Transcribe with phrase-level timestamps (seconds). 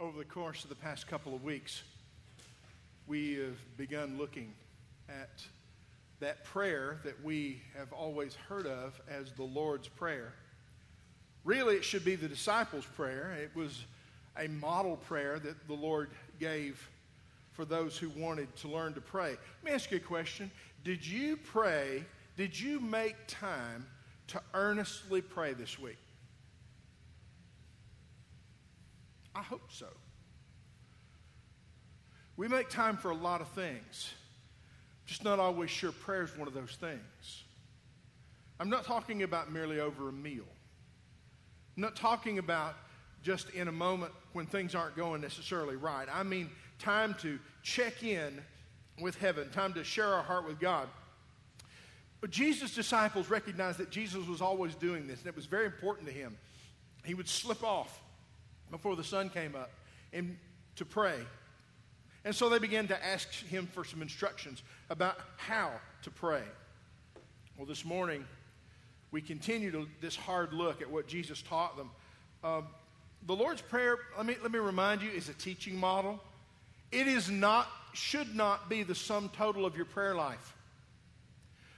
[0.00, 1.82] Over the course of the past couple of weeks,
[3.08, 4.52] we have begun looking
[5.08, 5.42] at
[6.20, 10.32] that prayer that we have always heard of as the Lord's Prayer.
[11.44, 13.36] Really, it should be the disciples' prayer.
[13.42, 13.86] It was
[14.38, 16.88] a model prayer that the Lord gave
[17.50, 19.30] for those who wanted to learn to pray.
[19.30, 20.48] Let me ask you a question.
[20.84, 22.04] Did you pray,
[22.36, 23.84] did you make time
[24.28, 25.98] to earnestly pray this week?
[29.38, 29.86] I hope so.
[32.36, 34.12] We make time for a lot of things,
[35.06, 37.44] just not always sure prayer is one of those things.
[38.58, 40.42] I'm not talking about merely over a meal.
[41.76, 42.74] I'm not talking about
[43.22, 46.08] just in a moment when things aren't going necessarily right.
[46.12, 48.42] I mean, time to check in
[49.00, 50.88] with heaven, time to share our heart with God.
[52.20, 56.08] But Jesus' disciples recognized that Jesus was always doing this, and it was very important
[56.08, 56.36] to him.
[57.04, 58.00] He would slip off
[58.70, 59.70] before the sun came up
[60.12, 60.36] and
[60.76, 61.18] to pray.
[62.24, 65.70] And so they began to ask him for some instructions about how
[66.02, 66.42] to pray.
[67.56, 68.24] Well, this morning,
[69.10, 71.90] we continue to, this hard look at what Jesus taught them.
[72.44, 72.66] Um,
[73.26, 76.20] the Lord's Prayer, let me, let me remind you, is a teaching model.
[76.92, 80.54] It is not, should not be the sum total of your prayer life.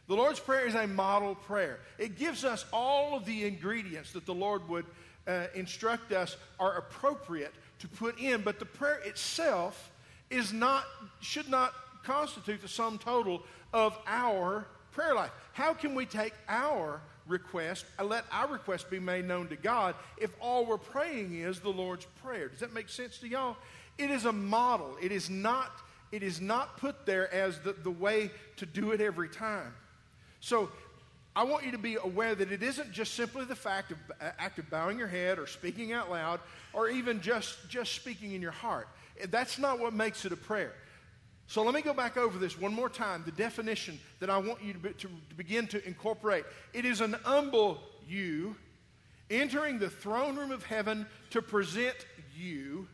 [0.06, 1.78] The Lord's Prayer is a model prayer.
[1.96, 4.84] It gives us all of the ingredients that the Lord would
[5.26, 9.90] uh, instruct us are appropriate to put in, but the prayer itself
[10.30, 10.84] is not,
[11.20, 11.72] should not
[12.04, 15.30] constitute the sum total of our prayer life.
[15.52, 19.94] How can we take our request and let our request be made known to God
[20.16, 22.48] if all we're praying is the Lord's Prayer?
[22.48, 23.56] Does that make sense to y'all?
[23.98, 24.96] It is a model.
[25.00, 25.70] It is not,
[26.12, 29.74] it is not put there as the, the way to do it every time.
[30.40, 30.70] So
[31.40, 34.32] I want you to be aware that it isn't just simply the fact of uh,
[34.38, 36.38] act of bowing your head or speaking out loud
[36.74, 38.88] or even just, just speaking in your heart.
[39.30, 40.74] That's not what makes it a prayer.
[41.46, 43.22] So let me go back over this one more time.
[43.24, 46.44] The definition that I want you to, be, to, to begin to incorporate.
[46.74, 48.54] It is an humble you
[49.30, 51.96] entering the throne room of heaven to present
[52.36, 52.86] you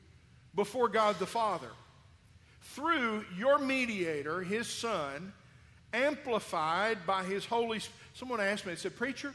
[0.54, 1.70] before God the Father
[2.62, 5.32] through your mediator, his Son,
[5.92, 8.02] amplified by his Holy Spirit.
[8.16, 9.34] Someone asked me, they said, Preacher,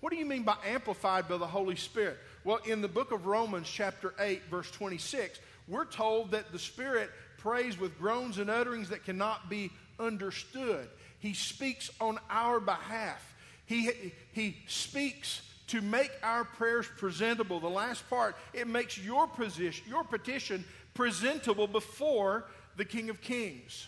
[0.00, 2.16] what do you mean by amplified by the Holy Spirit?
[2.42, 7.10] Well, in the book of Romans, chapter 8, verse 26, we're told that the Spirit
[7.36, 9.70] prays with groans and utterings that cannot be
[10.00, 10.88] understood.
[11.18, 13.34] He speaks on our behalf.
[13.66, 13.90] He,
[14.32, 17.60] he speaks to make our prayers presentable.
[17.60, 20.64] The last part, it makes your position, your petition
[20.94, 22.46] presentable before
[22.78, 23.86] the King of Kings.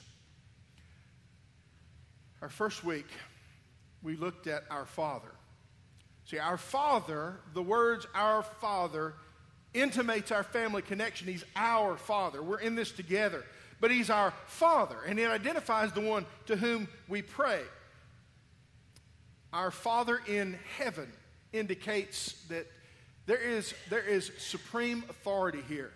[2.43, 3.07] Our first week,
[4.03, 5.33] we looked at our Father.
[6.25, 9.15] See, our Father, the words our Father
[9.75, 11.29] intimates our family connection.
[11.29, 12.43] He's our Father.
[12.43, 13.45] We're in this together.
[13.81, 17.61] But He's our Father, and it identifies the one to whom we pray.
[19.53, 21.13] Our Father in heaven
[21.53, 22.67] indicates that
[23.27, 25.93] there is, there is supreme authority here.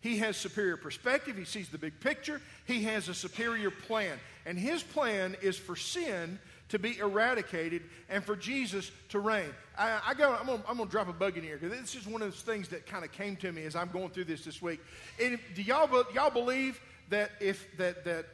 [0.00, 1.36] He has superior perspective.
[1.36, 2.40] He sees the big picture.
[2.66, 4.18] He has a superior plan.
[4.44, 6.38] And his plan is for sin
[6.68, 9.50] to be eradicated and for Jesus to reign.
[9.78, 12.22] I, I go, I'm going to drop a bug in here because this is one
[12.22, 14.60] of those things that kind of came to me as I'm going through this this
[14.60, 14.80] week.
[15.22, 18.26] And do y'all, y'all believe that if that that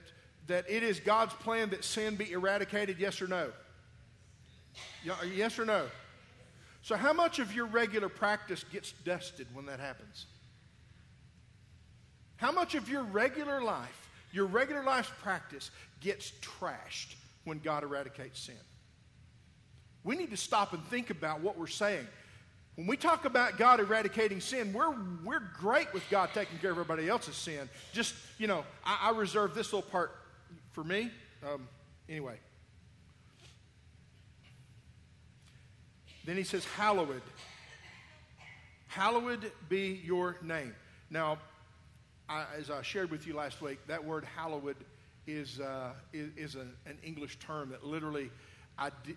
[0.47, 2.98] that it is God's plan that sin be eradicated?
[2.98, 3.50] Yes or no?
[5.34, 5.87] Yes or no?
[6.82, 10.26] So, how much of your regular practice gets dusted when that happens?
[12.37, 18.41] How much of your regular life, your regular life's practice, gets trashed when God eradicates
[18.41, 18.54] sin?
[20.04, 22.06] We need to stop and think about what we're saying.
[22.75, 24.94] When we talk about God eradicating sin, we're,
[25.25, 27.69] we're great with God taking care of everybody else's sin.
[27.92, 30.10] Just, you know, I, I reserve this little part
[30.72, 31.10] for me.
[31.47, 31.69] Um,
[32.08, 32.38] anyway.
[36.24, 37.22] Then he says, Hallowed.
[38.88, 40.74] Hallowed be your name.
[41.10, 41.38] Now,
[42.28, 44.77] I, as I shared with you last week, that word hallowed
[45.27, 48.30] is, uh, is, is an, an, English term that literally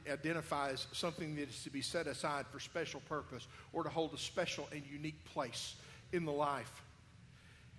[0.10, 4.18] identifies something that is to be set aside for special purpose or to hold a
[4.18, 5.76] special and unique place
[6.12, 6.84] in the life.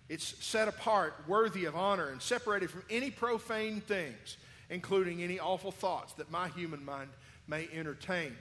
[0.09, 4.37] It's set apart, worthy of honor, and separated from any profane things,
[4.71, 7.11] including any awful thoughts that my human mind
[7.47, 8.35] may entertain.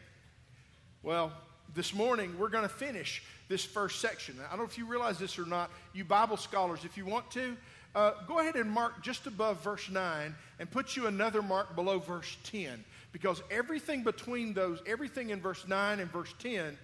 [1.03, 1.31] Well,
[1.73, 4.37] this morning we're going to finish this first section.
[4.45, 7.29] I don't know if you realize this or not, you Bible scholars, if you want
[7.31, 7.57] to,
[7.95, 11.99] uh, go ahead and mark just above verse 9 and put you another mark below
[11.99, 12.83] verse 10
[13.13, 16.77] because everything between those, everything in verse 9 and verse 10,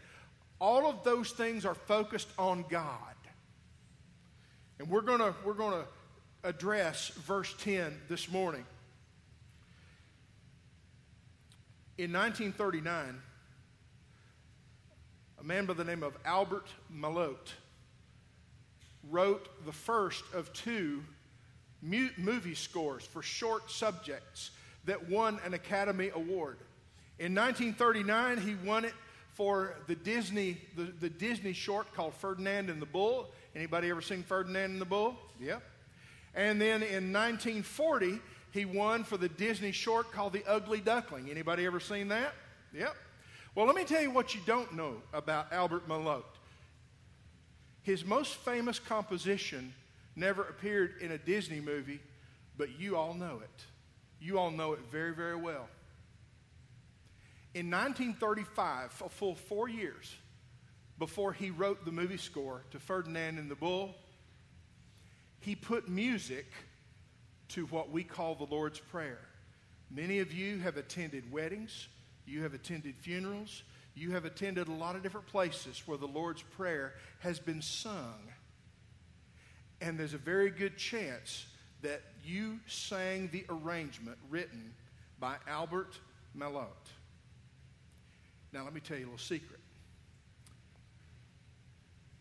[0.59, 2.95] all of those things are focused on God.
[4.79, 5.87] And we're going to we're going to
[6.47, 8.65] address verse 10 this morning.
[11.97, 13.21] In 1939,
[15.39, 17.51] a man by the name of Albert Malotte
[19.09, 21.03] wrote the first of two
[21.81, 24.51] mu- movie scores for short subjects
[24.85, 26.57] that won an Academy Award.
[27.19, 28.93] In 1939, he won it
[29.33, 33.29] for the Disney, the, the Disney short called Ferdinand and the Bull.
[33.55, 35.15] Anybody ever seen Ferdinand and the Bull?
[35.39, 35.61] Yep.
[36.33, 38.19] And then in 1940,
[38.51, 41.29] he won for the Disney short called The Ugly Duckling.
[41.29, 42.33] Anybody ever seen that?
[42.73, 42.95] Yep.
[43.55, 46.23] Well, let me tell you what you don't know about Albert Malotte.
[47.83, 49.73] His most famous composition
[50.15, 51.99] never appeared in a Disney movie,
[52.57, 53.65] but you all know it.
[54.19, 55.67] You all know it very, very well.
[57.53, 60.15] In 1935, a full four years
[60.99, 63.95] before he wrote the movie score to Ferdinand and the Bull,
[65.39, 66.45] he put music
[67.49, 69.19] to what we call the Lord's Prayer.
[69.89, 71.87] Many of you have attended weddings,
[72.25, 73.63] you have attended funerals,
[74.01, 78.17] you have attended a lot of different places where the Lord's Prayer has been sung.
[79.79, 81.45] And there's a very good chance
[81.83, 84.73] that you sang the arrangement written
[85.19, 85.99] by Albert
[86.35, 86.65] Malotte.
[88.51, 89.59] Now, let me tell you a little secret.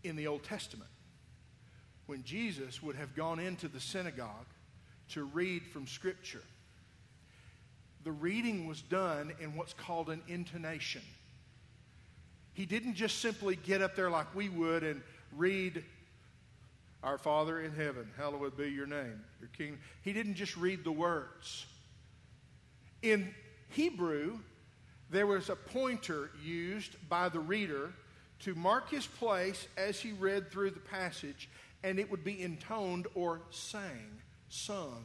[0.04, 0.90] In the Old Testament,
[2.04, 4.46] when Jesus would have gone into the synagogue
[5.12, 6.44] to read from Scripture,
[8.04, 11.02] the reading was done in what's called an intonation.
[12.52, 15.02] He didn't just simply get up there like we would and
[15.36, 15.84] read,
[17.02, 19.78] Our Father in heaven, hallowed be your name, your kingdom.
[20.02, 21.66] He didn't just read the words.
[23.02, 23.34] In
[23.68, 24.38] Hebrew,
[25.10, 27.92] there was a pointer used by the reader
[28.40, 31.48] to mark his place as he read through the passage,
[31.82, 35.04] and it would be intoned or sang, sung.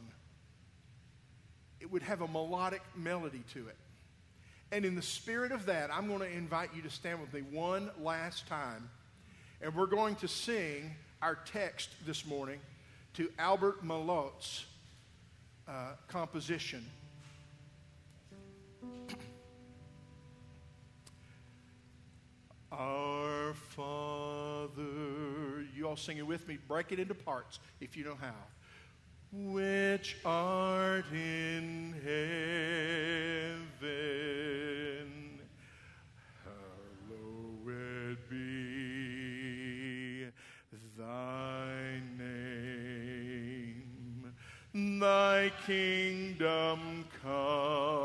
[1.80, 3.78] It would have a melodic melody to it.
[4.72, 7.42] And in the spirit of that, I'm going to invite you to stand with me
[7.52, 8.90] one last time,
[9.62, 10.92] and we're going to sing
[11.22, 12.60] our text this morning
[13.14, 14.66] to Albert Malotte's
[15.68, 16.86] uh, composition.
[22.72, 24.84] Our Father,
[25.74, 26.58] you all sing it with me.
[26.68, 28.34] Break it into parts if you know how.
[29.32, 32.95] Which art in heaven,
[44.78, 48.05] Thy kingdom come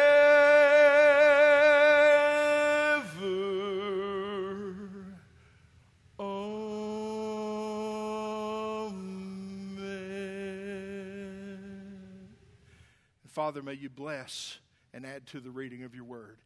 [13.41, 14.59] Father, may you bless
[14.93, 16.37] and add to the reading of your word.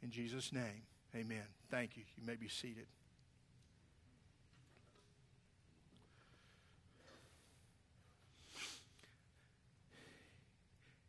[0.00, 1.42] In Jesus' name, amen.
[1.72, 2.04] Thank you.
[2.16, 2.86] You may be seated.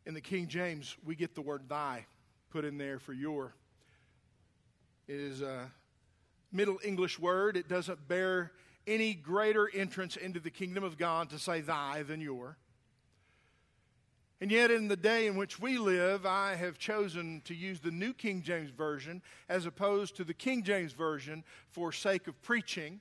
[0.06, 2.04] In the King James, we get the word thy
[2.50, 3.54] put in there for your.
[5.06, 5.70] It is a
[6.50, 7.56] Middle English word.
[7.56, 8.50] It doesn't bear
[8.88, 12.56] any greater entrance into the kingdom of God to say thy than your.
[14.40, 17.90] And yet, in the day in which we live, I have chosen to use the
[17.90, 23.00] New King James Version as opposed to the King James Version for sake of preaching,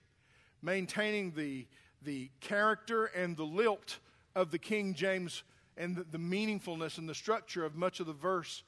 [0.62, 1.68] maintaining the,
[2.04, 4.00] the character and the lilt
[4.34, 5.44] of the King James
[5.75, 8.63] and the, the meaningfulness and the structure of much of the verse,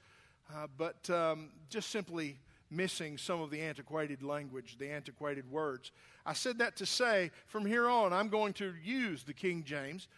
[0.54, 2.38] uh, but um, just simply
[2.70, 5.94] missing some of the antiquated language, the antiquated words.
[6.26, 10.10] I said that to say from here on, I'm going to use the King James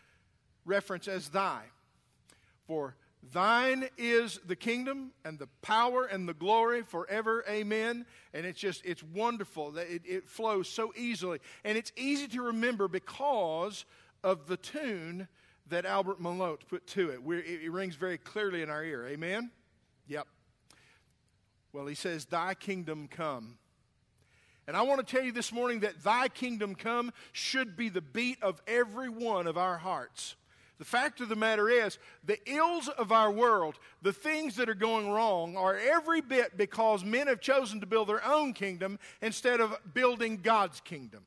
[0.66, 1.62] reference as thy.
[2.70, 2.96] For
[3.34, 7.44] thine is the kingdom and the power and the glory forever.
[7.50, 8.06] Amen.
[8.32, 11.40] And it's just, it's wonderful that it, it flows so easily.
[11.66, 13.86] And it's easy to remember because
[14.24, 15.28] of the tune
[15.70, 17.24] that Albert Malotte put to it.
[17.24, 17.64] We're, it.
[17.64, 19.08] It rings very clearly in our ear.
[19.08, 19.50] Amen?
[20.08, 20.28] Yep.
[21.74, 23.58] Well, he says, Thy kingdom come.
[24.68, 28.02] And I want to tell you this morning that Thy kingdom come should be the
[28.02, 30.36] beat of every one of our hearts.
[30.80, 34.74] The fact of the matter is, the ills of our world, the things that are
[34.74, 39.60] going wrong, are every bit because men have chosen to build their own kingdom instead
[39.60, 41.26] of building God's kingdom.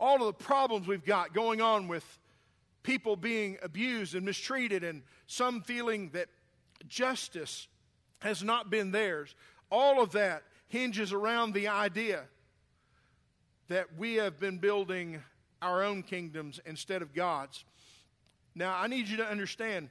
[0.00, 2.04] All of the problems we've got going on with
[2.82, 6.28] people being abused and mistreated, and some feeling that
[6.88, 7.68] justice
[8.20, 9.34] has not been theirs,
[9.70, 12.22] all of that hinges around the idea
[13.68, 15.22] that we have been building
[15.62, 17.64] our own kingdoms instead of God's.
[18.54, 19.88] Now, I need you to understand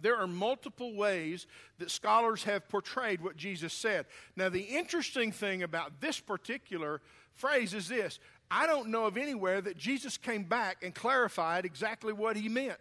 [0.00, 1.46] there are multiple ways
[1.78, 4.06] that scholars have portrayed what Jesus said.
[4.36, 7.00] Now, the interesting thing about this particular
[7.34, 8.18] phrase is this
[8.50, 12.78] I don't know of anywhere that Jesus came back and clarified exactly what he meant.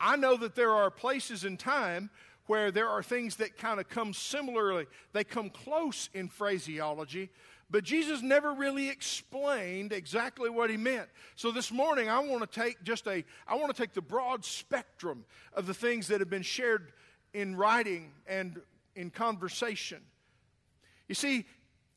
[0.00, 2.10] I know that there are places in time
[2.46, 7.30] where there are things that kind of come similarly, they come close in phraseology,
[7.70, 11.08] but Jesus never really explained exactly what he meant.
[11.36, 14.44] So this morning I want to take just a I want to take the broad
[14.44, 16.92] spectrum of the things that have been shared
[17.34, 18.60] in writing and
[18.96, 20.00] in conversation.
[21.08, 21.46] You see,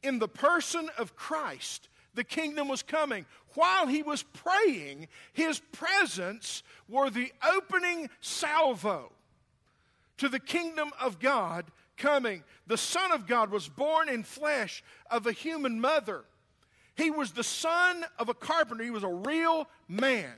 [0.04, 3.26] in the person of Christ, the kingdom was coming.
[3.56, 9.12] While he was praying, his presence were the opening salvo
[10.18, 11.66] to the kingdom of God
[12.02, 12.44] coming.
[12.68, 16.26] The Son of God was born in flesh of a human mother.
[16.96, 20.34] He was the son of a carpenter, he was a real man.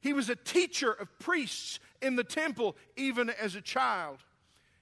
[0.00, 4.18] He was a teacher of priests in the temple, even as a child.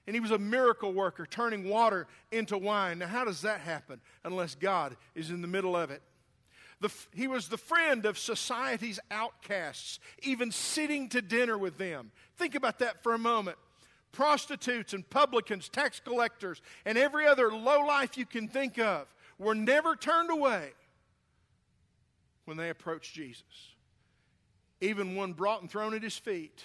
[0.05, 2.99] And he was a miracle worker, turning water into wine.
[2.99, 6.01] Now, how does that happen unless God is in the middle of it?
[6.79, 12.11] The, he was the friend of society's outcasts, even sitting to dinner with them.
[12.37, 13.57] Think about that for a moment.
[14.11, 19.55] Prostitutes and publicans, tax collectors, and every other low life you can think of were
[19.55, 20.71] never turned away
[22.45, 23.73] when they approached Jesus.
[24.81, 26.63] Even one brought and thrown at his feet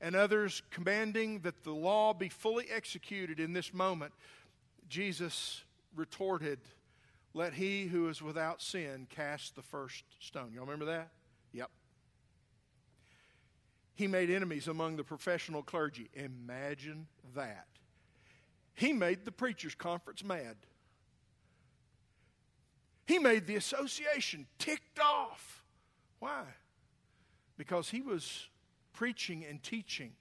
[0.00, 4.12] and others commanding that the law be fully executed in this moment,
[4.88, 5.62] Jesus
[5.94, 6.58] retorted,
[7.34, 10.52] Let he who is without sin cast the first stone.
[10.54, 11.10] Y'all remember that?
[11.52, 11.70] Yep.
[14.00, 16.08] He made enemies among the professional clergy.
[16.14, 17.66] Imagine that.
[18.72, 20.56] He made the preachers' conference mad.
[23.06, 25.62] He made the association ticked off.
[26.18, 26.44] Why?
[27.58, 28.48] Because he was
[28.94, 30.12] preaching and teaching.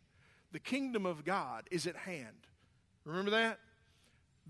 [0.52, 2.48] The kingdom of God is at hand.
[3.06, 3.60] Remember that?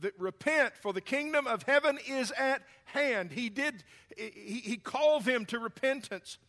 [0.01, 3.33] That repent, for the kingdom of heaven is at hand.
[3.33, 3.83] He did,
[4.17, 6.39] he, he called them to repentance.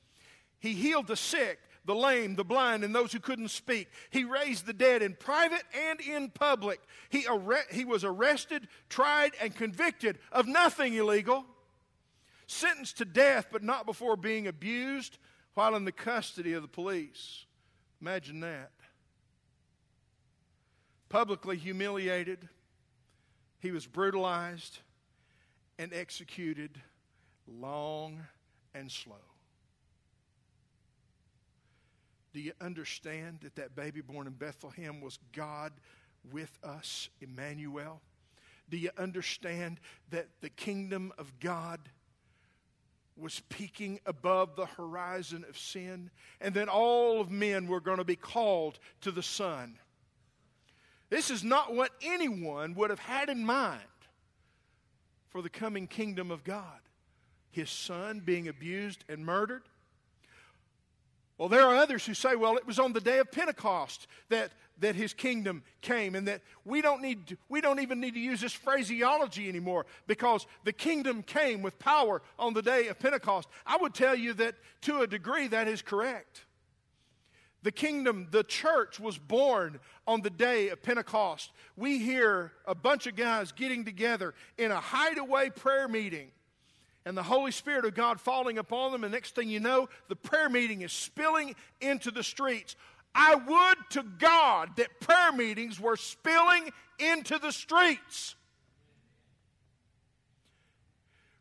[0.61, 3.89] He healed the sick, the lame, the blind, and those who couldn't speak.
[4.11, 6.81] He raised the dead in private and in public.
[7.09, 11.45] He, arre- he was arrested, tried, and convicted of nothing illegal,
[12.47, 15.19] sentenced to death, but not before being abused
[15.55, 17.47] while in the custody of the police.
[18.01, 18.71] Imagine that.
[21.09, 22.49] Publicly humiliated,
[23.59, 24.79] he was brutalized
[25.79, 26.81] and executed
[27.49, 28.21] long
[28.75, 29.17] and slow.
[32.33, 35.73] Do you understand that that baby born in Bethlehem was God
[36.33, 38.01] with us, Emmanuel?
[38.69, 41.81] Do you understand that the kingdom of God
[43.21, 46.11] was peeking above the horizon of sin,
[46.41, 49.79] and then all of men were going to be called to the Son.
[51.11, 53.83] This is not what anyone would have had in mind
[55.29, 56.81] for the coming kingdom of God.
[57.51, 59.63] His Son being abused and murdered.
[61.41, 64.53] Well, there are others who say, well, it was on the day of Pentecost that
[64.81, 68.21] that his kingdom came and that we don't need to, we don't even need to
[68.21, 73.49] use this phraseology anymore because the kingdom came with power on the day of Pentecost.
[73.67, 76.45] I would tell you that to a degree that is correct.
[77.63, 81.53] The kingdom, the church was born on the day of Pentecost.
[81.75, 86.33] We hear a bunch of guys getting together in a hideaway prayer meeting
[87.05, 89.05] and the Holy Spirit of God falling upon them.
[89.05, 92.77] And next thing you know, the prayer meeting is spilling into the streets
[93.15, 98.37] I would to God that prayer meetings were spilling into the streets.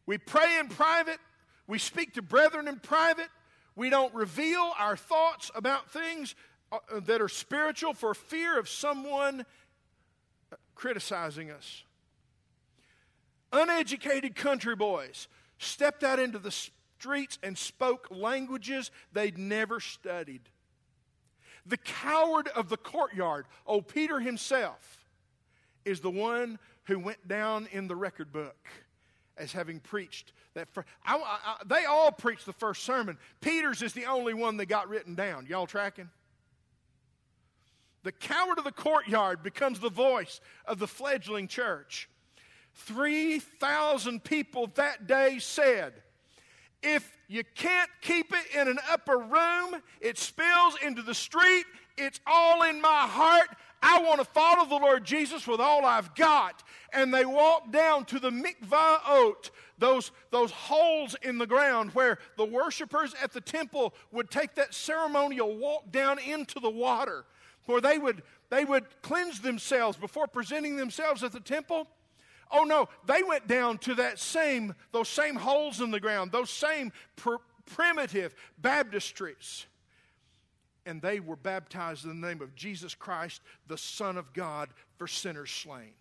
[0.06, 1.20] We pray in private,
[1.68, 3.30] we speak to brethren in private,
[3.76, 6.34] we don't reveal our thoughts about things
[6.72, 9.46] uh, that are spiritual for fear of someone
[10.74, 11.84] criticizing us.
[13.54, 15.28] Uneducated country boys
[15.60, 20.42] stepped out into the streets and spoke languages they'd never studied.
[21.66, 25.06] The coward of the courtyard, old Peter himself,
[25.86, 28.68] is the one who went down in the record book
[29.38, 30.68] as having preached that.
[30.70, 33.18] First, I, I, they all preached the first sermon.
[33.40, 35.46] Peter's is the only one that got written down.
[35.48, 36.10] Y'all tracking?
[38.04, 42.10] The coward of the courtyard becomes the voice of the fledgling church.
[42.76, 45.94] 3,000 people that day said,
[46.82, 51.66] if you can't keep it in an upper room, it spills into the street,
[51.98, 53.50] it's all in my heart.
[53.82, 56.64] I want to follow the Lord Jesus with all I've got.
[56.92, 62.46] And they walked down to the mikvaot, those, those holes in the ground where the
[62.46, 67.26] worshipers at the temple would take that ceremonial walk down into the water,
[67.66, 71.88] where they would, they would cleanse themselves before presenting themselves at the temple.
[72.52, 76.50] Oh no, they went down to that same, those same holes in the ground, those
[76.50, 79.66] same pr- primitive baptistries.
[80.86, 85.08] And they were baptized in the name of Jesus Christ, the Son of God, for
[85.08, 85.94] sinners slain.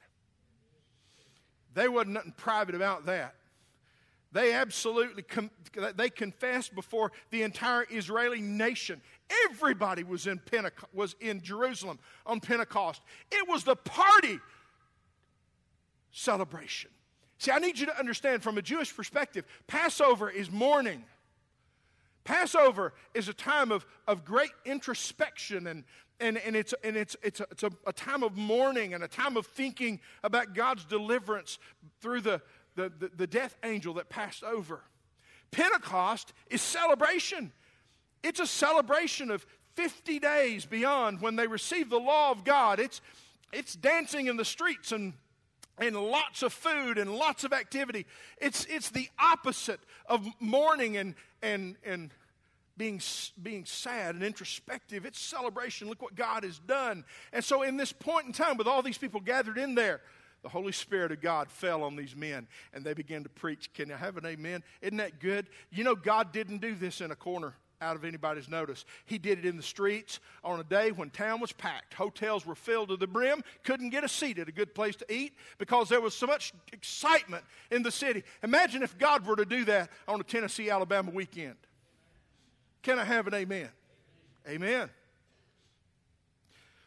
[1.74, 3.34] They wasn't nothing private about that.
[4.32, 5.50] They absolutely com-
[5.96, 9.00] they confessed before the entire Israeli nation.
[9.46, 13.00] Everybody was in Pentecost, was in Jerusalem on Pentecost.
[13.30, 14.38] It was the party
[16.12, 16.90] celebration.
[17.38, 21.04] See, I need you to understand from a Jewish perspective, Passover is mourning.
[22.24, 25.84] Passover is a time of, of great introspection and,
[26.20, 29.08] and, and, it's, and it's, it's, a, it's a, a time of mourning and a
[29.08, 31.58] time of thinking about God's deliverance
[32.00, 32.42] through the,
[32.74, 34.82] the, the, the death angel that passed over.
[35.52, 37.52] Pentecost is celebration.
[38.22, 42.80] It's a celebration of 50 days beyond when they received the law of God.
[42.80, 43.00] It's,
[43.52, 45.14] it's dancing in the streets and
[45.78, 48.06] and lots of food and lots of activity.
[48.38, 52.10] It's, it's the opposite of mourning and, and, and
[52.76, 53.00] being,
[53.42, 55.04] being sad and introspective.
[55.04, 55.88] It's celebration.
[55.88, 57.04] Look what God has done.
[57.32, 60.00] And so, in this point in time, with all these people gathered in there,
[60.42, 63.72] the Holy Spirit of God fell on these men and they began to preach.
[63.74, 64.62] Can you have an amen?
[64.80, 65.48] Isn't that good?
[65.70, 68.84] You know, God didn't do this in a corner out of anybody's notice.
[69.06, 71.94] He did it in the streets on a day when town was packed.
[71.94, 75.12] Hotels were filled to the brim, couldn't get a seat at a good place to
[75.12, 78.24] eat because there was so much excitement in the city.
[78.42, 81.56] Imagine if God were to do that on a Tennessee Alabama weekend.
[82.82, 83.68] Can I have an amen?
[84.48, 84.88] Amen.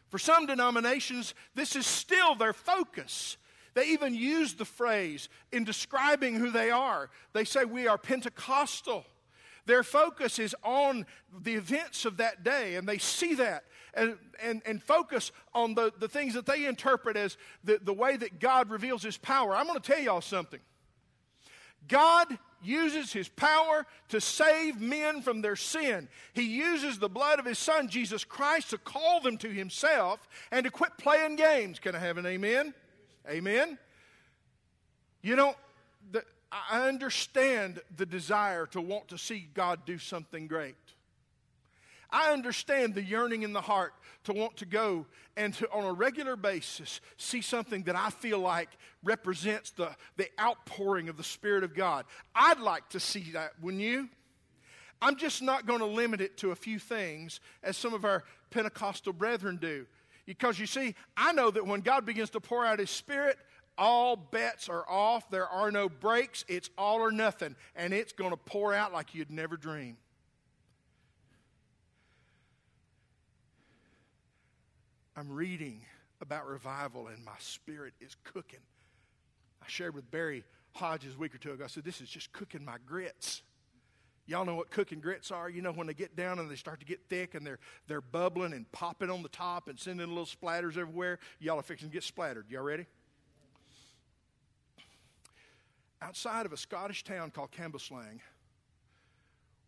[0.08, 3.38] For some denominations, this is still their focus.
[3.74, 7.08] They even use the phrase in describing who they are.
[7.32, 9.06] They say, We are Pentecostal.
[9.66, 11.06] Their focus is on
[11.42, 15.92] the events of that day, and they see that and, and, and focus on the,
[15.98, 19.54] the things that they interpret as the, the way that God reveals His power.
[19.54, 20.60] I'm going to tell y'all something.
[21.88, 26.08] God uses His power to save men from their sin.
[26.32, 30.64] He uses the blood of His Son, Jesus Christ, to call them to Himself and
[30.64, 31.78] to quit playing games.
[31.78, 32.72] Can I have an amen?
[33.28, 33.78] Amen.
[35.22, 35.54] You know,
[36.10, 40.76] the, I understand the desire to want to see God do something great.
[42.10, 45.92] I understand the yearning in the heart to want to go and to, on a
[45.92, 48.68] regular basis, see something that I feel like
[49.02, 52.04] represents the, the outpouring of the Spirit of God.
[52.34, 54.10] I'd like to see that, wouldn't you?
[55.00, 58.24] I'm just not going to limit it to a few things as some of our
[58.50, 59.86] Pentecostal brethren do.
[60.26, 63.38] Because you see, I know that when God begins to pour out His Spirit,
[63.78, 65.28] all bets are off.
[65.30, 66.44] There are no brakes.
[66.48, 67.56] It's all or nothing.
[67.74, 69.96] And it's going to pour out like you'd never dream.
[75.16, 75.80] I'm reading
[76.20, 78.60] about revival and my spirit is cooking.
[79.62, 81.64] I shared with Barry Hodges a week or two ago.
[81.64, 83.42] I said, This is just cooking my grits.
[84.26, 85.50] Y'all know what cooking grits are?
[85.50, 87.58] You know, when they get down and they start to get thick and they're,
[87.88, 91.18] they're bubbling and popping on the top and sending little splatters everywhere.
[91.40, 92.46] Y'all are fixing to get splattered.
[92.48, 92.86] Y'all ready?
[96.02, 98.20] Outside of a Scottish town called Cambuslang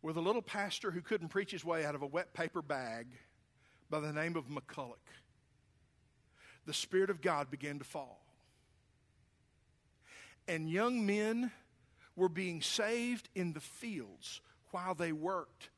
[0.03, 3.07] with a little pastor who couldn't preach his way out of a wet paper bag
[3.88, 4.97] by the name of McCulloch.
[6.66, 8.20] The Spirit of God began to fall.
[10.49, 11.53] And young men
[12.16, 14.40] were being saved in the fields
[14.73, 15.70] while they worked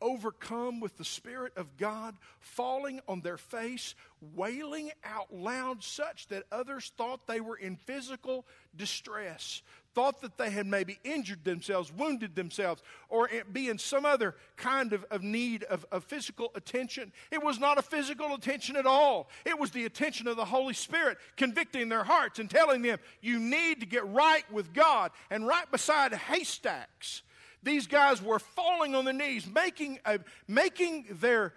[0.00, 3.94] overcome with the Spirit of God, falling on their face,
[4.34, 9.62] wailing out loud, such that others thought they were in physical distress,
[9.94, 14.92] thought that they had maybe injured themselves, wounded themselves, or be in some other kind
[14.92, 17.12] of, of need of, of physical attention.
[17.30, 19.28] It was not a physical attention at all.
[19.44, 23.38] It was the attention of the Holy Spirit convicting their hearts and telling them, you
[23.38, 25.10] need to get right with God.
[25.30, 27.22] And right beside haystacks,
[27.62, 31.52] these guys were falling on their knees, making, a, making their,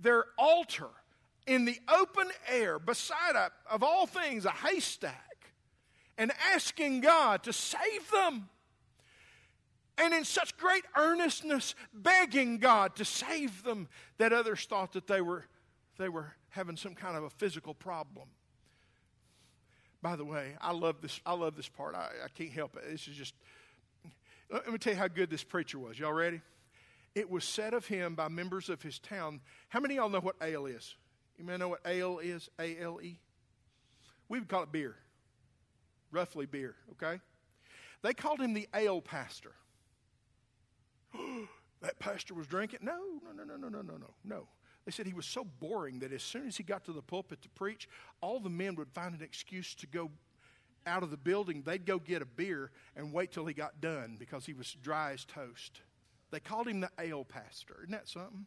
[0.00, 0.88] their altar
[1.46, 5.33] in the open air beside, a, of all things, a haystack,
[6.18, 8.48] and asking God to save them.
[9.96, 15.20] And in such great earnestness, begging God to save them, that others thought that they
[15.20, 15.44] were,
[15.98, 18.28] they were having some kind of a physical problem.
[20.02, 21.94] By the way, I love this, I love this part.
[21.94, 22.82] I, I can't help it.
[22.90, 23.34] This is just
[24.50, 25.98] let me tell you how good this preacher was.
[25.98, 26.40] Y'all ready?
[27.14, 29.40] It was said of him by members of his town.
[29.68, 30.96] How many of y'all know what ale is?
[31.38, 32.48] You may know what ale is?
[32.58, 33.18] A L E?
[34.28, 34.96] We would call it beer.
[36.14, 37.20] Roughly beer, okay?
[38.02, 39.52] They called him the ale pastor.
[41.82, 42.80] that pastor was drinking?
[42.82, 44.48] No, no, no, no, no, no, no, no, no.
[44.84, 47.42] They said he was so boring that as soon as he got to the pulpit
[47.42, 47.88] to preach,
[48.20, 50.10] all the men would find an excuse to go
[50.86, 54.16] out of the building, they'd go get a beer and wait till he got done
[54.18, 55.80] because he was dry as toast.
[56.30, 57.76] They called him the ale pastor.
[57.82, 58.46] Isn't that something?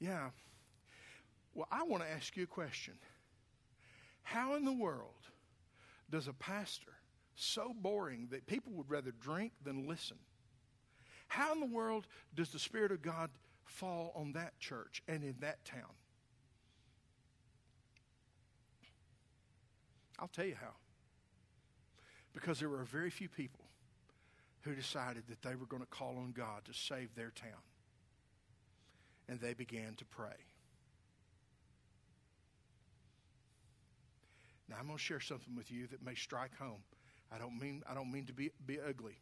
[0.00, 0.30] Yeah.
[1.54, 2.94] Well, I want to ask you a question.
[4.22, 5.28] How in the world
[6.10, 6.92] does a pastor
[7.34, 10.18] so boring that people would rather drink than listen?
[11.28, 13.30] How in the world does the Spirit of God
[13.64, 15.94] fall on that church and in that town?
[20.18, 20.74] I'll tell you how.
[22.32, 23.64] Because there were very few people
[24.62, 27.62] who decided that they were going to call on God to save their town.
[29.28, 30.47] And they began to pray.
[34.68, 36.82] Now I'm going to share something with you that may strike home.
[37.32, 39.18] I don't mean I don't mean to be, be ugly,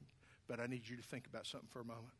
[0.48, 2.14] but I need you to think about something for a moment.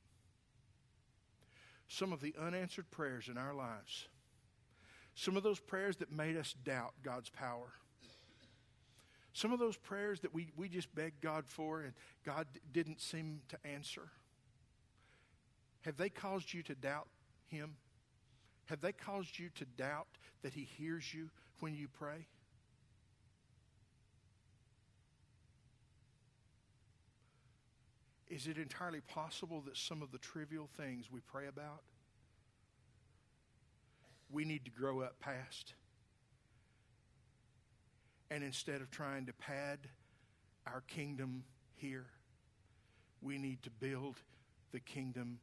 [1.89, 4.09] Some of the unanswered prayers in our lives,
[5.15, 7.73] some of those prayers that made us doubt God's power
[9.37, 11.93] some of those prayers that we, we just begged God for and
[12.25, 14.09] God didn't seem to answer,
[15.83, 17.09] have they caused you to doubt
[17.49, 17.77] Him?
[18.65, 20.07] Have they caused you to doubt
[20.41, 21.29] that He hears you
[21.61, 22.27] when you pray?
[28.29, 31.83] Is it entirely possible that some of the trivial things we pray about,
[34.31, 35.75] we need to grow up past?
[38.31, 39.79] And instead of trying to pad
[40.67, 41.45] our kingdom
[41.77, 42.07] here,
[43.23, 44.17] we need to build
[44.73, 45.39] the kingdom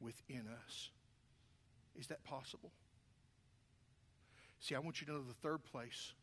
[0.00, 0.90] within us.
[1.98, 2.72] Is that possible?
[4.60, 6.14] See, I want you to know the third place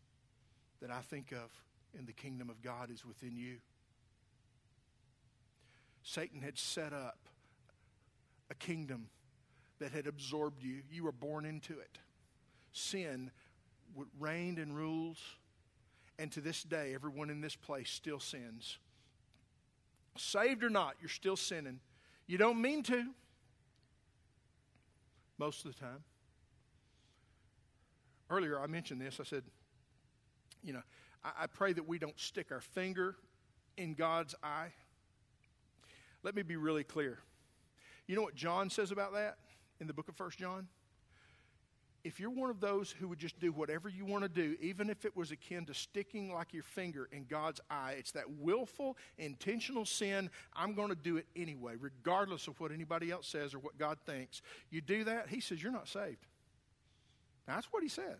[0.82, 1.52] that I think of
[1.98, 3.58] in the kingdom of God is within you.
[6.04, 7.18] Satan had set up
[8.50, 9.10] a kingdom
[9.80, 10.82] that had absorbed you.
[10.92, 11.98] You were born into it.
[12.72, 13.32] Sin
[14.20, 15.18] reigned and rules
[16.20, 18.78] and to this day, everyone in this place still sins.
[20.18, 21.80] Saved or not, you're still sinning.
[22.28, 23.06] You don't mean to,
[25.38, 26.04] most of the time.
[28.30, 29.22] Earlier, I mentioned this.
[29.22, 29.44] I said,
[30.62, 30.82] you know,
[31.24, 33.16] I, I pray that we don't stick our finger
[33.78, 34.74] in God's eye.
[36.24, 37.20] Let me be really clear.
[38.08, 39.38] You know what John says about that
[39.80, 40.68] in the book of First John?
[42.04, 44.90] if you're one of those who would just do whatever you want to do, even
[44.90, 48.98] if it was akin to sticking like your finger in God's eye, it's that willful,
[49.18, 50.30] intentional sin.
[50.54, 53.98] I'm going to do it anyway, regardless of what anybody else says or what God
[54.06, 54.42] thinks.
[54.70, 56.26] You do that, He says, You're not saved.
[57.46, 58.18] that's what He said.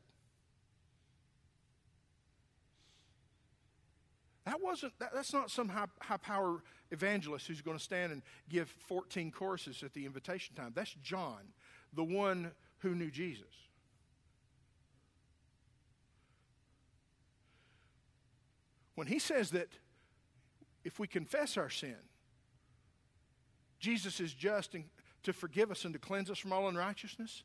[4.46, 8.22] That wasn't, that, that's not some high, high power evangelist who's going to stand and
[8.50, 10.72] give 14 courses at the invitation time.
[10.76, 11.40] That's John,
[11.94, 13.46] the one who knew Jesus.
[18.96, 19.70] When he says that
[20.84, 21.96] if we confess our sin,
[23.80, 24.86] Jesus is just and
[25.24, 27.44] to forgive us and to cleanse us from all unrighteousness.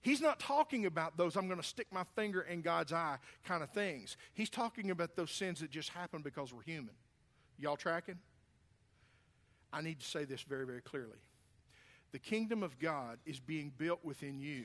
[0.00, 3.62] He's not talking about those I'm going to stick my finger in God's eye kind
[3.62, 4.16] of things.
[4.32, 6.94] He's talking about those sins that just happen because we're human.
[7.58, 8.18] Y'all tracking?
[9.72, 11.18] I need to say this very, very clearly.
[12.12, 14.64] The kingdom of God is being built within you.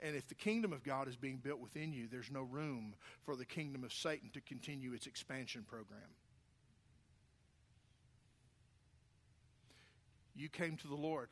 [0.00, 2.94] And if the kingdom of God is being built within you, there's no room
[3.24, 6.08] for the kingdom of Satan to continue its expansion program.
[10.38, 11.28] you came to the Lord.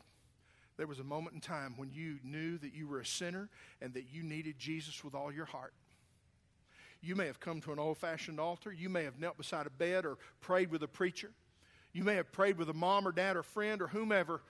[0.77, 3.49] There was a moment in time when you knew that you were a sinner
[3.81, 5.73] and that you needed Jesus with all your heart.
[7.07, 8.73] You may have come to an old fashioned altar.
[8.73, 11.31] You may have knelt beside a bed or prayed with a preacher.
[11.93, 14.43] You may have prayed with a mom or dad or friend or whomever.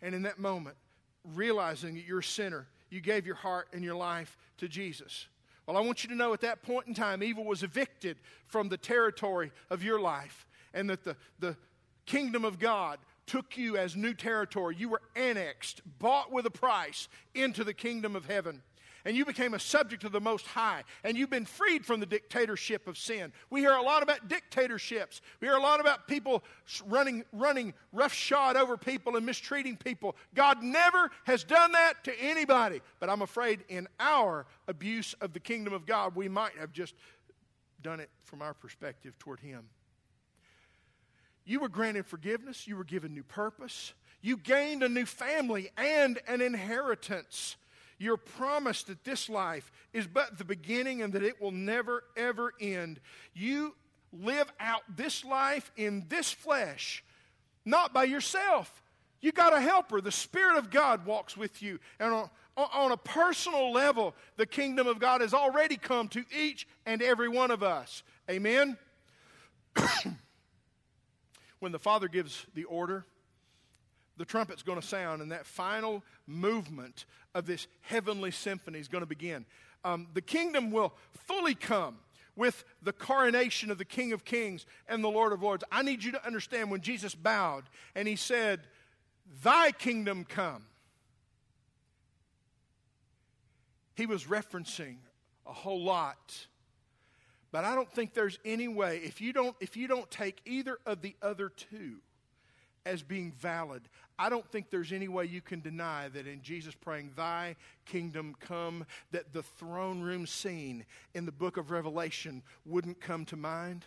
[0.00, 0.76] And in that moment,
[1.24, 5.26] realizing that you're a sinner, you gave your heart and your life to Jesus.
[5.66, 8.68] Well, I want you to know at that point in time, evil was evicted from
[8.68, 11.56] the territory of your life, and that the, the
[12.06, 14.76] kingdom of God took you as new territory.
[14.78, 18.62] You were annexed, bought with a price into the kingdom of heaven
[19.04, 22.06] and you became a subject of the Most High, and you've been freed from the
[22.06, 23.32] dictatorship of sin.
[23.50, 25.20] We hear a lot about dictatorships.
[25.40, 26.42] We hear a lot about people
[26.86, 30.16] running, running roughshod over people and mistreating people.
[30.34, 32.80] God never has done that to anybody.
[32.98, 36.94] But I'm afraid in our abuse of the kingdom of God, we might have just
[37.82, 39.64] done it from our perspective toward Him.
[41.44, 46.18] You were granted forgiveness, you were given new purpose, you gained a new family and
[46.28, 47.56] an inheritance.
[48.00, 52.54] You're promised that this life is but the beginning and that it will never, ever
[52.58, 52.98] end.
[53.34, 53.74] You
[54.10, 57.04] live out this life in this flesh,
[57.66, 58.82] not by yourself.
[59.20, 60.00] You got a helper.
[60.00, 61.78] The Spirit of God walks with you.
[61.98, 66.66] And on, on a personal level, the kingdom of God has already come to each
[66.86, 68.02] and every one of us.
[68.30, 68.78] Amen?
[71.60, 73.04] when the Father gives the order,
[74.20, 79.00] the trumpet's going to sound, and that final movement of this heavenly symphony is going
[79.00, 79.46] to begin.
[79.82, 80.92] Um, the kingdom will
[81.26, 81.96] fully come
[82.36, 85.64] with the coronation of the King of Kings and the Lord of Lords.
[85.72, 88.60] I need you to understand when Jesus bowed and he said,
[89.42, 90.66] Thy kingdom come,
[93.94, 94.96] he was referencing
[95.46, 96.46] a whole lot.
[97.52, 100.76] But I don't think there's any way, if you don't, if you don't take either
[100.84, 102.00] of the other two,
[102.86, 103.82] as being valid.
[104.18, 108.36] I don't think there's any way you can deny that in Jesus praying, Thy kingdom
[108.38, 113.84] come, that the throne room scene in the book of Revelation wouldn't come to mind.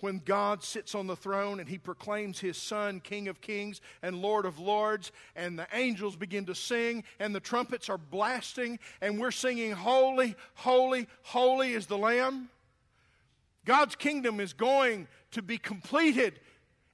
[0.00, 4.22] When God sits on the throne and he proclaims his Son, King of Kings and
[4.22, 9.18] Lord of Lords, and the angels begin to sing, and the trumpets are blasting, and
[9.18, 12.48] we're singing, Holy, Holy, Holy is the Lamb.
[13.64, 16.40] God's kingdom is going to be completed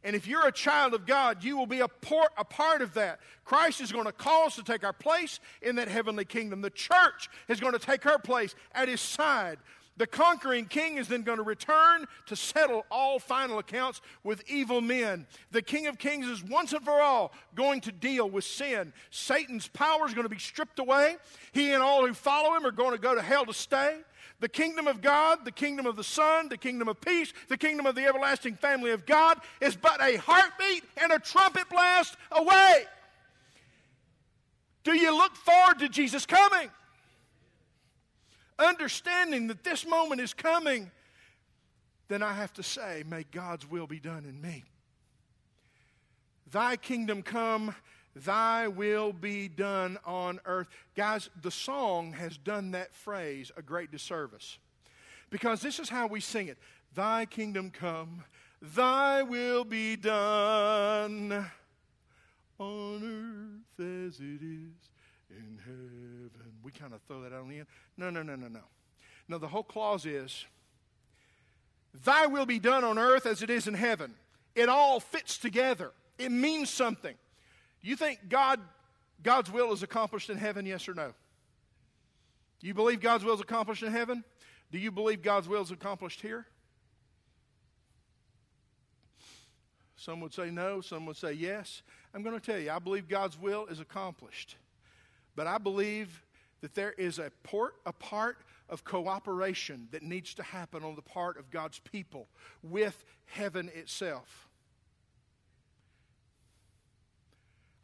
[0.04, 2.92] and if you're a child of God, you will be a, por- a part of
[2.94, 3.20] that.
[3.44, 6.60] Christ is going to call us to take our place in that heavenly kingdom.
[6.60, 9.58] The church is going to take her place at his side.
[9.96, 14.80] The conquering king is then going to return to settle all final accounts with evil
[14.80, 15.26] men.
[15.52, 18.92] The king of kings is once and for all going to deal with sin.
[19.10, 21.16] Satan's power is going to be stripped away.
[21.52, 24.00] He and all who follow him are going to go to hell to stay.
[24.44, 27.86] The kingdom of God, the kingdom of the Son, the kingdom of peace, the kingdom
[27.86, 32.84] of the everlasting family of God is but a heartbeat and a trumpet blast away.
[34.82, 36.68] Do you look forward to Jesus coming?
[38.58, 40.90] Understanding that this moment is coming,
[42.08, 44.64] then I have to say, may God's will be done in me.
[46.52, 47.74] Thy kingdom come
[48.16, 50.68] Thy will be done on earth.
[50.96, 54.58] Guys, the song has done that phrase a great disservice.
[55.30, 56.58] Because this is how we sing it
[56.94, 58.22] Thy kingdom come,
[58.62, 61.44] thy will be done
[62.58, 64.90] on earth as it is
[65.30, 66.52] in heaven.
[66.62, 67.66] We kind of throw that out on the end.
[67.96, 68.60] No, no, no, no, no.
[69.26, 70.44] No, the whole clause is
[72.04, 74.14] Thy will be done on earth as it is in heaven.
[74.54, 77.16] It all fits together, it means something.
[77.84, 78.60] You think God,
[79.22, 81.12] God's will is accomplished in heaven, yes or no?
[82.60, 84.24] Do you believe God's will is accomplished in heaven?
[84.72, 86.46] Do you believe God's will is accomplished here?
[89.96, 91.82] Some would say no, some would say yes.
[92.14, 94.56] I'm going to tell you, I believe God's will is accomplished.
[95.36, 96.22] But I believe
[96.62, 98.38] that there is a, port, a part
[98.70, 102.28] of cooperation that needs to happen on the part of God's people
[102.62, 104.48] with heaven itself.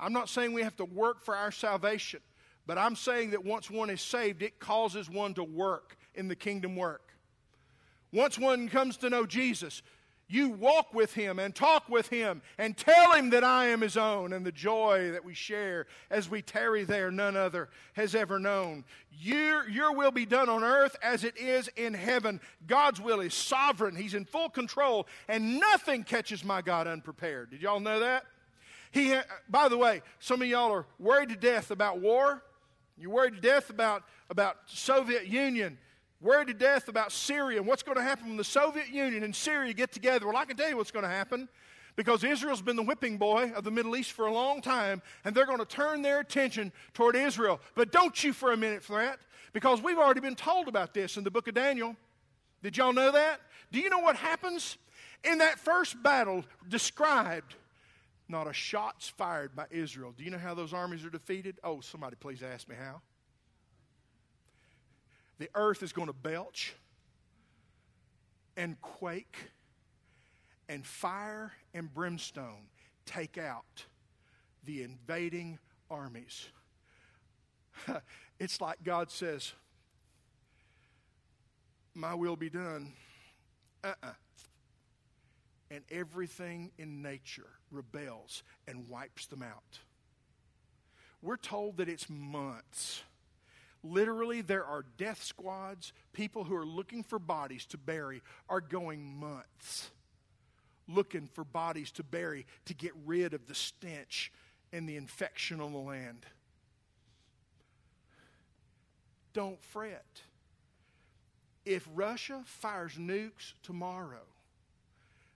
[0.00, 2.20] I'm not saying we have to work for our salvation,
[2.66, 6.36] but I'm saying that once one is saved, it causes one to work in the
[6.36, 7.12] kingdom work.
[8.12, 9.82] Once one comes to know Jesus,
[10.30, 13.96] you walk with him and talk with him and tell him that I am his
[13.96, 18.38] own and the joy that we share as we tarry there, none other has ever
[18.38, 18.84] known.
[19.18, 22.40] Your, your will be done on earth as it is in heaven.
[22.68, 27.50] God's will is sovereign, he's in full control, and nothing catches my God unprepared.
[27.50, 28.24] Did y'all know that?
[28.90, 29.14] He,
[29.48, 32.42] by the way, some of y'all are worried to death about war.
[32.98, 35.78] You're worried to death about, about Soviet Union.
[36.20, 39.34] Worried to death about Syria and what's going to happen when the Soviet Union and
[39.34, 40.26] Syria get together.
[40.26, 41.48] Well, I can tell you what's going to happen.
[41.96, 45.34] because Israel's been the whipping boy of the Middle East for a long time, and
[45.34, 47.60] they're going to turn their attention toward Israel.
[47.74, 49.20] But don't you for a minute for that,
[49.52, 51.96] because we've already been told about this in the book of Daniel.
[52.62, 53.40] Did y'all know that?
[53.72, 54.78] Do you know what happens?
[55.24, 57.54] In that first battle described,
[58.30, 60.14] not a shot's fired by Israel.
[60.16, 61.58] Do you know how those armies are defeated?
[61.64, 63.00] Oh, somebody please ask me how.
[65.38, 66.74] The earth is going to belch
[68.56, 69.38] and quake,
[70.68, 72.68] and fire and brimstone
[73.06, 73.86] take out
[74.64, 75.58] the invading
[75.90, 76.46] armies.
[78.38, 79.52] it's like God says,
[81.94, 82.92] My will be done.
[83.82, 84.08] Uh uh-uh.
[84.08, 84.12] uh
[85.70, 89.78] And everything in nature rebels and wipes them out.
[91.22, 93.02] We're told that it's months
[93.82, 99.18] Literally, there are death squads, people who are looking for bodies to bury are going
[99.18, 99.90] months
[100.86, 104.32] looking for bodies to bury to get rid of the stench
[104.72, 106.26] and the infection on the land.
[109.32, 110.22] Don't fret.
[111.64, 114.26] If Russia fires nukes tomorrow,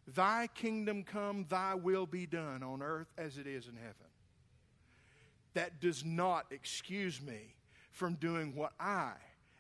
[0.07, 3.95] thy kingdom come, thy will be done on earth as it is in heaven.
[5.55, 7.55] That does not excuse me
[7.93, 9.12] from doing what I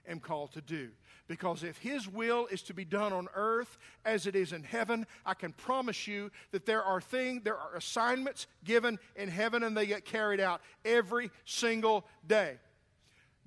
[0.08, 0.90] am called to do.
[1.26, 5.06] Because if His will is to be done on earth as it is in heaven,
[5.24, 9.76] I can promise you that there are things, there are assignments given in heaven and
[9.76, 12.58] they get carried out every single day.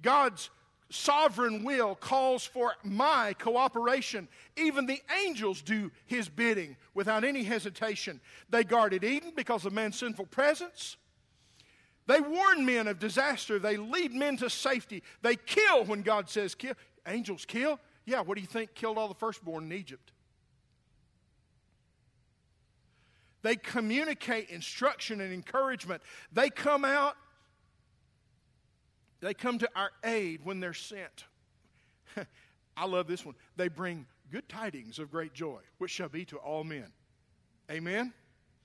[0.02, 0.50] God's
[0.89, 4.28] sovereign will calls for my cooperation.
[4.56, 8.21] Even the angels do His bidding without any hesitation.
[8.50, 10.97] They guarded Eden because of man's sinful presence.
[12.08, 13.60] They warn men of disaster.
[13.60, 15.04] They lead men to safety.
[15.21, 16.73] They kill when God says kill.
[17.06, 17.80] Angels kill?
[18.06, 20.12] Yeah, what do you think killed all the firstborn in Egypt?
[23.41, 26.02] They communicate instruction and encouragement.
[26.32, 27.15] They come out,
[29.19, 31.25] they come to our aid when they're sent.
[32.77, 33.36] I love this one.
[33.56, 36.91] They bring good tidings of great joy, which shall be to all men.
[37.71, 38.13] Amen?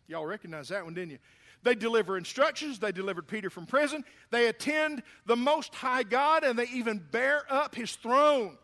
[0.06, 1.18] Y'all recognize that one, didn't you?
[1.62, 2.78] They deliver instructions.
[2.78, 4.04] They delivered Peter from prison.
[4.30, 8.58] They attend the Most High God and they even bear up his throne.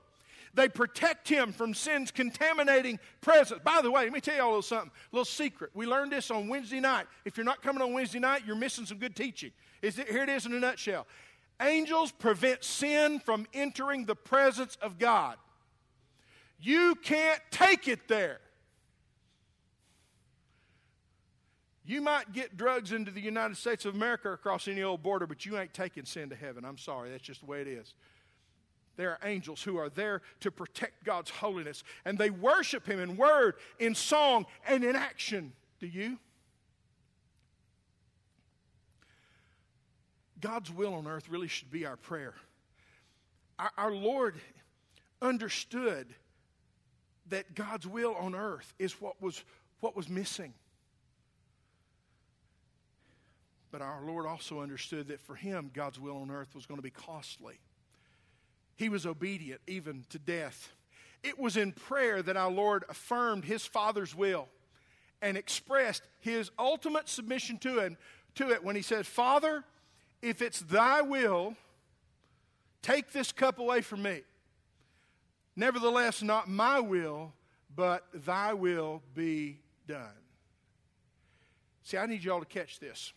[0.55, 3.61] They protect him from sin's contaminating presence.
[3.62, 5.70] By the way, let me tell you all a little something, a little secret.
[5.74, 7.07] We learned this on Wednesday night.
[7.24, 9.53] If you're not coming on Wednesday night, you're missing some good teaching.
[9.83, 11.07] Is it, here it is in a nutshell.
[11.61, 15.37] Angels prevent sin from entering the presence of God.
[16.61, 18.40] You can't take it there.
[21.85, 25.47] You might get drugs into the United States of America across any old border, but
[25.47, 26.64] you ain't taking sin to heaven.
[26.64, 27.94] I'm sorry, that's just the way it is.
[28.97, 33.16] There are angels who are there to protect God's holiness, and they worship Him in
[33.16, 35.53] word, in song, and in action.
[35.81, 36.18] Do you?
[40.40, 42.35] God's will on earth really should be our prayer.
[43.59, 44.37] Our, our Lord
[45.20, 46.07] understood
[47.29, 49.42] that God's will on earth is what was,
[49.81, 50.55] what was missing.
[53.70, 56.83] But our Lord also understood that for him, God's will on earth was going to
[56.83, 57.59] be costly.
[58.77, 60.72] He was obedient even to death.
[61.22, 64.48] It was in prayer that our Lord affirmed his Father's will
[65.20, 67.96] and expressed his ultimate submission to it,
[68.37, 69.64] to it when he said, Father,
[70.23, 71.55] if it's thy will,
[72.83, 74.23] take this cup away from me.
[75.57, 77.33] Nevertheless, not my will,
[77.75, 80.07] but thy will be done.
[81.83, 83.13] See, I need y'all to catch this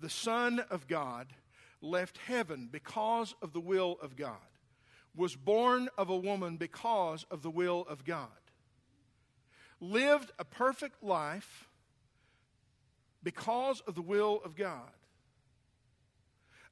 [0.00, 1.28] the Son of God,
[1.80, 4.36] left heaven because of the will of God,
[5.14, 8.28] was born of a woman because of the will of God,
[9.80, 11.68] lived a perfect life
[13.22, 14.90] because of the will of God,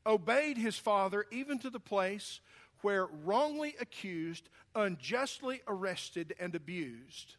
[0.07, 2.41] obeyed his Father even to the place
[2.83, 7.37] where wrongly accused, unjustly arrested, and abused.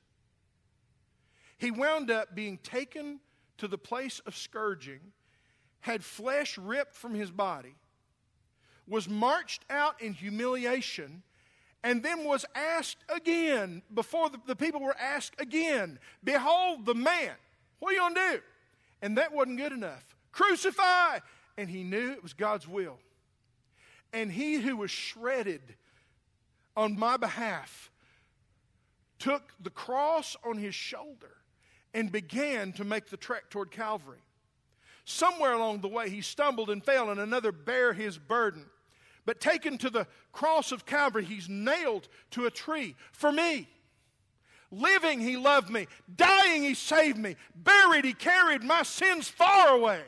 [1.58, 3.20] He wound up being taken
[3.58, 5.00] to the place of scourging
[5.80, 7.76] had flesh ripped from his body,
[8.88, 11.24] was marched out in humiliation,
[11.84, 17.34] and then was asked again, before the, the people were asked again, Behold the man.
[17.80, 18.42] What are you going to do?
[19.02, 20.16] And that wasn't good enough.
[20.32, 21.20] Crucify!
[21.58, 23.00] And he knew it was God's will.
[24.14, 25.62] And he who was shredded
[26.76, 27.92] on my behalf
[29.20, 31.36] took the cross on his shoulder
[31.94, 34.20] and began to make the trek toward Calvary.
[35.06, 38.66] Somewhere along the way, he stumbled and fell, and another bear his burden.
[39.26, 43.68] But taken to the cross of Calvary, he's nailed to a tree for me.
[44.72, 45.88] Living, He loved me.
[46.14, 47.36] Dying, He saved me.
[47.56, 50.02] Buried, He carried my sins far away.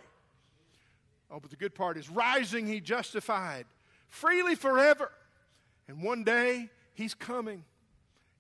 [1.32, 3.66] Oh, but the good part is rising, He justified
[4.10, 5.12] freely forever.
[5.88, 7.64] And one day, He's coming.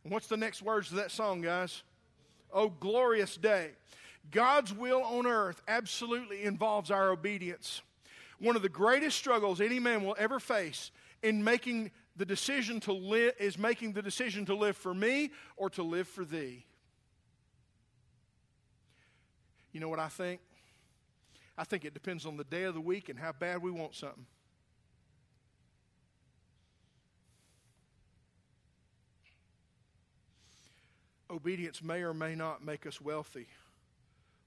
[0.03, 1.83] And what's the next words of that song, guys?
[2.51, 3.71] Oh, glorious day.
[4.31, 7.81] God's will on earth absolutely involves our obedience.
[8.39, 10.91] One of the greatest struggles any man will ever face
[11.23, 15.69] in making the decision to live is making the decision to live for me or
[15.71, 16.65] to live for thee.
[19.71, 20.41] You know what I think?
[21.59, 23.93] I think it depends on the day of the week and how bad we want
[23.93, 24.25] something.
[31.29, 33.47] Obedience may or may not make us wealthy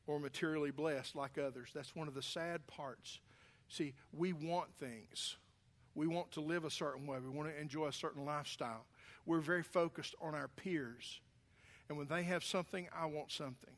[0.07, 1.69] or materially blessed like others.
[1.75, 3.21] That's one of the sad parts.
[3.69, 5.37] See, we want things.
[5.95, 7.19] We want to live a certain way.
[7.23, 8.87] We want to enjoy a certain lifestyle.
[9.27, 11.21] We're very focused on our peers.
[11.91, 13.75] And when they have something, I want something.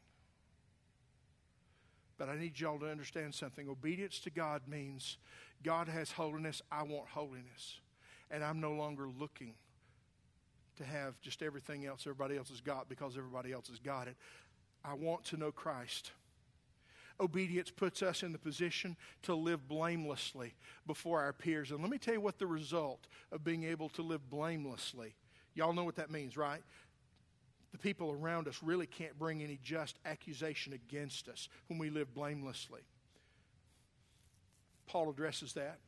[2.18, 3.68] But I need y'all to understand something.
[3.68, 5.18] Obedience to God means
[5.62, 7.80] God has holiness, I want holiness.
[8.30, 9.54] And I'm no longer looking
[10.76, 14.16] to have just everything else everybody else has got because everybody else has got it.
[14.84, 16.12] I want to know Christ.
[17.20, 20.54] Obedience puts us in the position to live blamelessly
[20.86, 21.70] before our peers.
[21.70, 25.14] And let me tell you what the result of being able to live blamelessly.
[25.54, 26.60] Y'all know what that means, right?
[27.74, 32.14] The people around us really can't bring any just accusation against us when we live
[32.14, 32.82] blamelessly.
[34.86, 35.80] Paul addresses that.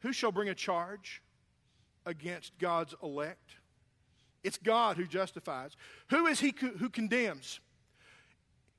[0.00, 1.20] Who shall bring a charge
[2.06, 3.56] against God's elect?
[4.42, 5.76] It's God who justifies.
[6.08, 7.60] Who is he who condemns?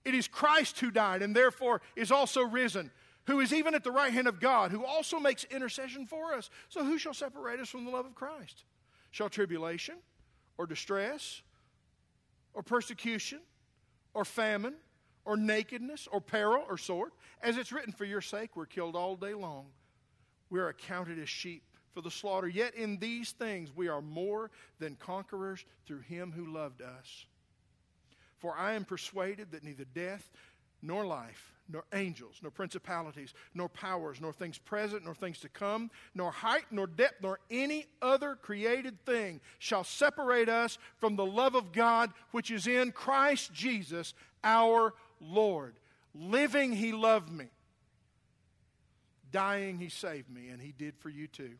[0.03, 2.89] It is Christ who died and therefore is also risen,
[3.27, 6.49] who is even at the right hand of God, who also makes intercession for us.
[6.67, 8.63] So who shall separate us from the love of Christ?
[9.11, 9.97] Shall tribulation
[10.57, 11.43] or distress
[12.55, 13.39] or persecution
[14.15, 14.73] or famine
[15.25, 17.11] or nakedness or peril or sword?
[17.43, 19.67] As it's written, for your sake we're killed all day long.
[20.49, 22.47] We are accounted as sheep for the slaughter.
[22.47, 24.49] Yet in these things we are more
[24.79, 27.25] than conquerors through him who loved us.
[28.37, 30.29] For I am persuaded that neither death,
[30.81, 35.89] nor life, nor angels, nor principalities, nor powers, nor things present, nor things to come,
[36.13, 41.55] nor height, nor depth, nor any other created thing shall separate us from the love
[41.55, 44.13] of God which is in Christ Jesus
[44.43, 45.75] our Lord.
[46.13, 47.45] Living, He loved me.
[49.31, 51.53] Dying, He saved me, and He did for you too.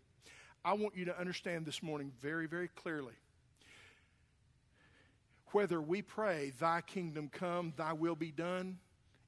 [0.64, 3.14] I want you to understand this morning very, very clearly.
[5.52, 8.78] Whether we pray, Thy kingdom come, Thy will be done,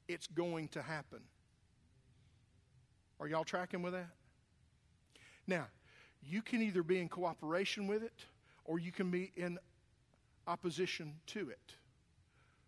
[0.07, 1.19] it's going to happen.
[3.19, 4.09] Are y'all tracking with that?
[5.47, 5.67] Now,
[6.21, 8.25] you can either be in cooperation with it
[8.65, 9.57] or you can be in
[10.45, 11.73] opposition to it.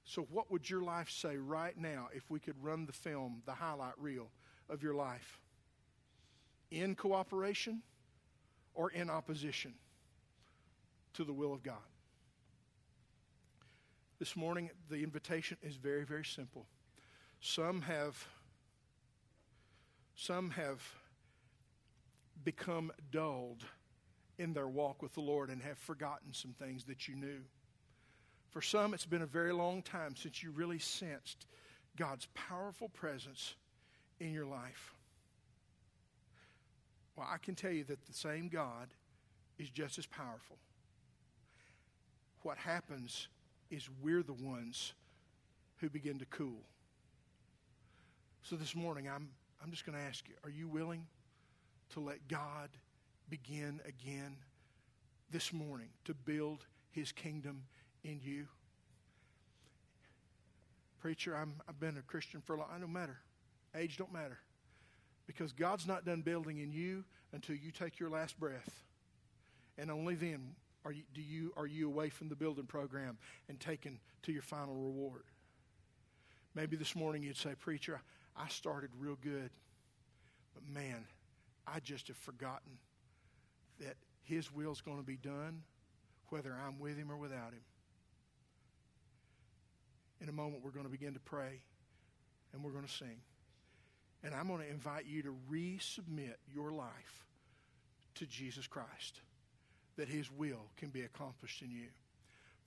[0.06, 3.54] So, what would your life say right now if we could run the film, the
[3.54, 4.32] highlight reel
[4.70, 5.40] of your life?
[6.72, 7.82] In cooperation
[8.74, 9.74] or in opposition
[11.14, 11.76] to the will of God.
[14.20, 16.66] This morning, the invitation is very, very simple.
[17.42, 18.28] Some have,
[20.16, 20.82] some have
[22.44, 23.64] become dulled
[24.38, 27.42] in their walk with the Lord and have forgotten some things that you knew.
[28.50, 31.46] For some, it's been a very long time since you really sensed
[31.98, 33.56] God's powerful presence
[34.20, 34.94] in your life.
[37.16, 38.90] Well, I can tell you that the same God
[39.58, 40.58] is just as powerful.
[42.44, 43.28] What happens
[43.70, 44.94] is we're the ones
[45.78, 46.64] who begin to cool.
[48.44, 49.30] So this morning, I'm,
[49.64, 51.06] I'm just going to ask you are you willing
[51.92, 52.70] to let God
[53.30, 54.38] begin again
[55.32, 57.64] this morning to build his kingdom
[58.04, 58.48] in you?
[61.00, 62.82] Preacher, I'm, I've been a Christian for a long time.
[62.82, 63.20] Don't matter.
[63.76, 64.40] Age don't matter.
[65.28, 68.84] Because God's not done building in you until you take your last breath.
[69.78, 73.18] And only then are you, do you, are you away from the building program
[73.48, 75.24] and taken to your final reward.
[76.56, 78.02] Maybe this morning you'd say, Preacher,
[78.38, 79.50] I started real good,
[80.54, 81.06] but man,
[81.68, 82.78] I just have forgotten
[83.80, 85.64] that His will is going to be done
[86.30, 87.64] whether I'm with Him or without Him.
[90.22, 91.62] In a moment, we're going to begin to pray
[92.54, 93.22] and we're going to sing.
[94.24, 97.26] And I'm going to invite you to resubmit your life
[98.16, 99.22] to Jesus Christ
[99.96, 101.88] that His will can be accomplished in you.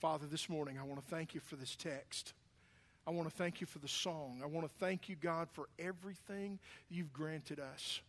[0.00, 2.32] Father, this morning I want to thank you for this text.
[3.06, 4.40] I want to thank you for the song.
[4.42, 8.00] I want to thank you, God, for everything you've granted us.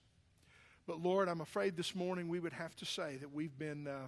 [0.85, 4.07] But Lord, I'm afraid this morning we would have to say that we've been, uh,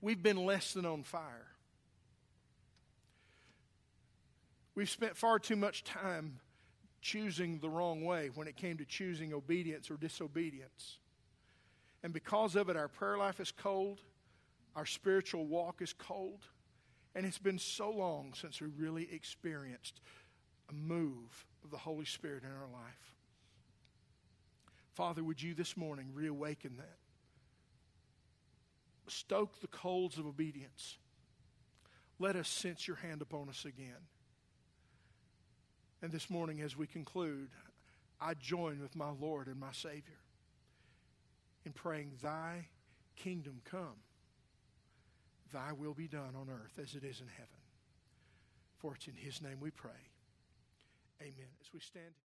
[0.00, 1.48] we've been less than on fire.
[4.74, 6.38] We've spent far too much time
[7.00, 10.98] choosing the wrong way when it came to choosing obedience or disobedience.
[12.02, 14.00] And because of it, our prayer life is cold,
[14.76, 16.44] our spiritual walk is cold,
[17.16, 20.02] and it's been so long since we really experienced
[20.68, 23.14] a move of the Holy Spirit in our life.
[24.92, 26.98] Father, would you this morning reawaken that?
[29.08, 30.98] Stoke the coals of obedience.
[32.18, 34.08] Let us sense your hand upon us again.
[36.02, 37.48] And this morning, as we conclude,
[38.20, 40.20] I join with my Lord and my Savior
[41.64, 42.66] in praying, Thy
[43.16, 43.96] kingdom come,
[45.52, 47.62] Thy will be done on earth as it is in heaven.
[48.78, 49.90] For it's in His name we pray.
[51.20, 51.48] Amen.
[51.60, 52.14] As we stand.